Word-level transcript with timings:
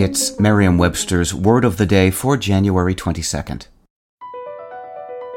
It's 0.00 0.40
Merriam 0.40 0.78
Webster's 0.78 1.34
Word 1.34 1.62
of 1.62 1.76
the 1.76 1.84
Day 1.84 2.10
for 2.10 2.38
January 2.38 2.94
22nd. 2.94 3.66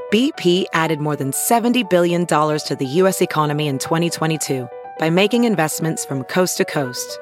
BP 0.10 0.64
added 0.72 1.02
more 1.02 1.18
than 1.18 1.32
$70 1.32 1.90
billion 1.90 2.26
to 2.26 2.78
the 2.80 2.86
U.S. 2.86 3.20
economy 3.22 3.68
in 3.68 3.78
2022 3.78 4.66
by 5.00 5.10
making 5.10 5.44
investments 5.44 6.06
from 6.06 6.24
coast 6.24 6.56
to 6.60 6.64
coast. 6.64 7.20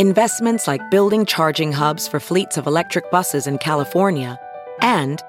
Investments 0.00 0.66
like 0.66 0.90
building 0.90 1.24
charging 1.26 1.70
hubs 1.70 2.08
for 2.08 2.18
fleets 2.18 2.56
of 2.56 2.66
electric 2.66 3.08
buses 3.12 3.46
in 3.46 3.58
California 3.58 4.36
and 4.80 5.22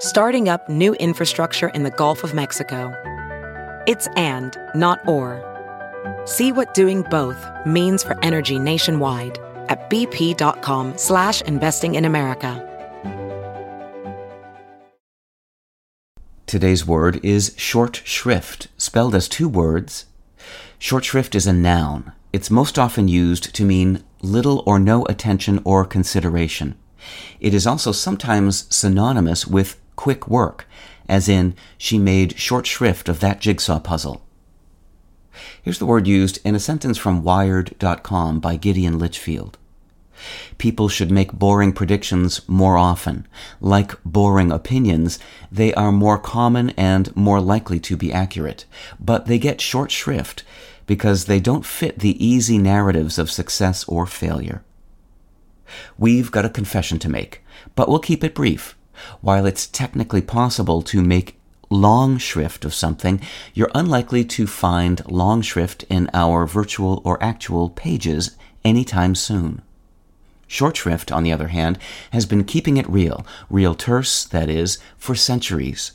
starting 0.00 0.50
up 0.50 0.68
new 0.68 0.92
infrastructure 0.96 1.68
in 1.68 1.84
the 1.84 1.92
Gulf 1.92 2.22
of 2.22 2.34
Mexico. 2.34 2.92
It's 3.86 4.06
and, 4.16 4.54
not 4.74 5.00
or. 5.08 5.40
See 6.26 6.52
what 6.52 6.74
doing 6.74 7.04
both 7.04 7.42
means 7.64 8.02
for 8.02 8.22
energy 8.22 8.58
nationwide 8.58 9.38
at 9.68 9.90
bp.com 9.90 10.96
slash 10.96 11.42
investing 11.42 11.94
in 11.94 12.04
America. 12.04 12.70
Today's 16.46 16.86
word 16.86 17.18
is 17.24 17.54
short 17.56 18.02
shrift, 18.04 18.68
spelled 18.76 19.14
as 19.14 19.28
two 19.28 19.48
words. 19.48 20.06
Short 20.78 21.04
shrift 21.04 21.34
is 21.34 21.46
a 21.46 21.52
noun. 21.52 22.12
It's 22.32 22.50
most 22.50 22.78
often 22.78 23.08
used 23.08 23.54
to 23.54 23.64
mean 23.64 24.04
little 24.22 24.62
or 24.66 24.78
no 24.78 25.04
attention 25.06 25.60
or 25.64 25.84
consideration. 25.84 26.76
It 27.40 27.54
is 27.54 27.66
also 27.66 27.92
sometimes 27.92 28.72
synonymous 28.74 29.46
with 29.46 29.80
quick 29.96 30.28
work, 30.28 30.68
as 31.08 31.28
in, 31.28 31.54
she 31.76 31.98
made 31.98 32.38
short 32.38 32.66
shrift 32.66 33.08
of 33.08 33.20
that 33.20 33.40
jigsaw 33.40 33.80
puzzle. 33.80 34.22
Here's 35.62 35.78
the 35.78 35.86
word 35.86 36.06
used 36.06 36.38
in 36.44 36.54
a 36.54 36.60
sentence 36.60 36.98
from 36.98 37.22
Wired.com 37.22 38.40
by 38.40 38.56
Gideon 38.56 38.98
Lichfield. 38.98 39.58
People 40.58 40.88
should 40.88 41.10
make 41.10 41.32
boring 41.32 41.72
predictions 41.72 42.40
more 42.48 42.76
often. 42.76 43.26
Like 43.60 44.02
boring 44.04 44.52
opinions, 44.52 45.18
they 45.50 45.74
are 45.74 45.92
more 45.92 46.18
common 46.18 46.70
and 46.70 47.14
more 47.16 47.40
likely 47.40 47.80
to 47.80 47.96
be 47.96 48.12
accurate, 48.12 48.64
but 49.00 49.26
they 49.26 49.38
get 49.38 49.60
short 49.60 49.90
shrift 49.90 50.44
because 50.86 51.24
they 51.24 51.40
don't 51.40 51.66
fit 51.66 51.98
the 51.98 52.24
easy 52.24 52.58
narratives 52.58 53.18
of 53.18 53.30
success 53.30 53.84
or 53.84 54.06
failure. 54.06 54.62
We've 55.98 56.30
got 56.30 56.44
a 56.44 56.50
confession 56.50 56.98
to 57.00 57.08
make, 57.08 57.42
but 57.74 57.88
we'll 57.88 57.98
keep 57.98 58.22
it 58.22 58.34
brief. 58.34 58.76
While 59.20 59.46
it's 59.46 59.66
technically 59.66 60.22
possible 60.22 60.82
to 60.82 61.02
make 61.02 61.38
long 61.70 62.18
shrift 62.18 62.64
of 62.64 62.74
something, 62.74 63.20
you're 63.52 63.70
unlikely 63.74 64.24
to 64.24 64.46
find 64.46 65.04
long 65.10 65.42
shrift 65.42 65.84
in 65.88 66.08
our 66.14 66.46
virtual 66.46 67.02
or 67.04 67.22
actual 67.22 67.70
pages 67.70 68.36
anytime 68.64 69.14
soon. 69.14 69.62
Short 70.54 70.76
shrift, 70.76 71.10
on 71.10 71.24
the 71.24 71.32
other 71.32 71.48
hand, 71.48 71.80
has 72.12 72.26
been 72.26 72.44
keeping 72.44 72.76
it 72.76 72.88
real, 72.88 73.26
real 73.50 73.74
terse, 73.74 74.22
that 74.26 74.48
is, 74.48 74.78
for 74.96 75.16
centuries. 75.16 75.94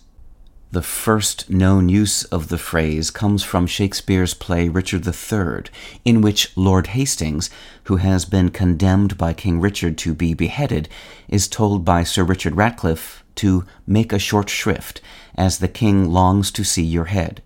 The 0.72 0.82
first 0.82 1.50
known 1.50 1.88
use 1.88 2.26
of 2.26 2.50
the 2.50 2.58
phrase 2.58 3.10
comes 3.10 3.42
from 3.42 3.68
Shakespeare's 3.68 4.34
play 4.34 4.68
Richard 4.68 5.08
III, 5.08 5.72
in 6.04 6.20
which 6.20 6.52
Lord 6.58 6.88
Hastings, 6.88 7.50
who 7.86 7.96
has 7.96 8.26
been 8.26 8.50
condemned 8.50 9.18
by 9.18 9.32
King 9.32 9.62
Richard 9.62 9.98
to 10.00 10.14
be 10.14 10.34
beheaded, 10.34 10.90
is 11.30 11.48
told 11.48 11.86
by 11.86 12.04
Sir 12.04 12.26
Richard 12.26 12.58
Ratcliffe 12.58 13.24
to 13.36 13.64
make 13.88 14.12
a 14.12 14.20
short 14.20 14.50
shrift, 14.50 15.00
as 15.36 15.60
the 15.60 15.70
king 15.70 16.12
longs 16.12 16.52
to 16.52 16.66
see 16.66 16.84
your 16.84 17.06
head. 17.06 17.42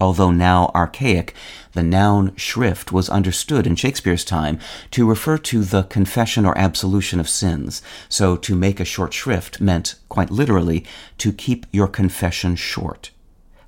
Although 0.00 0.30
now 0.30 0.70
archaic, 0.74 1.34
the 1.72 1.82
noun 1.82 2.34
shrift 2.36 2.92
was 2.92 3.08
understood 3.08 3.66
in 3.66 3.74
Shakespeare's 3.74 4.24
time 4.24 4.58
to 4.92 5.08
refer 5.08 5.38
to 5.38 5.62
the 5.62 5.82
confession 5.84 6.46
or 6.46 6.56
absolution 6.56 7.18
of 7.18 7.28
sins. 7.28 7.82
So 8.08 8.36
to 8.36 8.54
make 8.54 8.78
a 8.78 8.84
short 8.84 9.12
shrift 9.12 9.60
meant, 9.60 9.96
quite 10.08 10.30
literally, 10.30 10.84
to 11.18 11.32
keep 11.32 11.66
your 11.72 11.88
confession 11.88 12.54
short. 12.54 13.10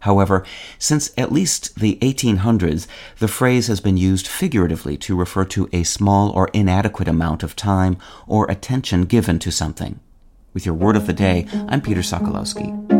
However, 0.01 0.47
since 0.79 1.13
at 1.19 1.33
least 1.33 1.79
the 1.79 1.99
1800s, 2.01 2.87
the 3.19 3.29
phrase 3.29 3.67
has 3.67 3.81
been 3.81 3.97
used 3.97 4.27
figuratively 4.27 4.97
to 4.99 5.17
refer 5.17 5.45
to 5.47 5.69
a 5.73 5.83
small 5.83 6.31
or 6.31 6.49
inadequate 6.55 7.09
amount 7.09 7.43
of 7.43 7.55
time 7.55 7.99
or 8.27 8.51
attention 8.51 9.03
given 9.03 9.39
to 9.41 9.51
something. 9.51 10.01
With 10.55 10.65
your 10.65 10.75
word 10.75 10.97
of 10.97 11.07
the 11.07 11.13
day, 11.13 11.47
I'm 11.69 11.83
Peter 11.83 12.01
Sokolowski. 12.01 13.00